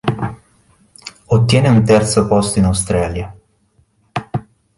[1.27, 3.37] Ottiene un terzo posto in Australia.